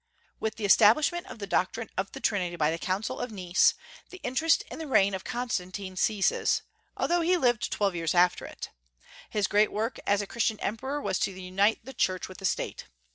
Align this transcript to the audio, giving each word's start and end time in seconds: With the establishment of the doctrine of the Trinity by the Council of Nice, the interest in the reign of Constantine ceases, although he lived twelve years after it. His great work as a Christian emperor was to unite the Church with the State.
With 0.39 0.55
the 0.55 0.65
establishment 0.65 1.27
of 1.27 1.37
the 1.37 1.45
doctrine 1.45 1.91
of 1.95 2.11
the 2.13 2.19
Trinity 2.19 2.55
by 2.55 2.71
the 2.71 2.79
Council 2.79 3.19
of 3.19 3.31
Nice, 3.31 3.75
the 4.09 4.17
interest 4.23 4.63
in 4.71 4.79
the 4.79 4.87
reign 4.87 5.13
of 5.13 5.23
Constantine 5.23 5.95
ceases, 5.95 6.63
although 6.97 7.21
he 7.21 7.37
lived 7.37 7.71
twelve 7.71 7.93
years 7.93 8.15
after 8.15 8.45
it. 8.45 8.71
His 9.29 9.45
great 9.45 9.71
work 9.71 9.99
as 10.07 10.19
a 10.19 10.25
Christian 10.25 10.59
emperor 10.59 10.99
was 10.99 11.19
to 11.19 11.31
unite 11.31 11.81
the 11.85 11.93
Church 11.93 12.27
with 12.27 12.39
the 12.39 12.45
State. 12.45 12.85